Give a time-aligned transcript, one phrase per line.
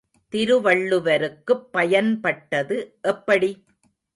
[0.33, 2.77] திருவள்ளுவருக்குப் பயன்பட்டது
[3.07, 3.51] எப்படி?